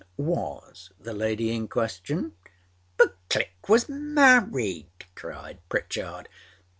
was 0.17 0.89
the 0.99 1.13
lady 1.13 1.53
in 1.55 1.67
question.â 1.67 2.31
âBut 3.05 3.13
Click 3.29 3.69
was 3.69 3.87
married,â 3.87 5.05
cried 5.13 5.59
Pritchard. 5.69 6.27